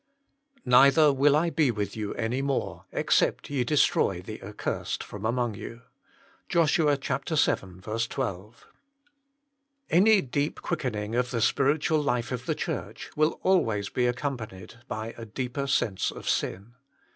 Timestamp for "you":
1.95-2.15, 5.53-5.83